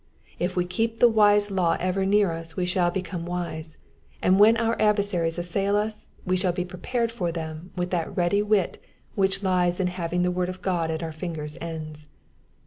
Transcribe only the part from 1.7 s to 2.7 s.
ever near us we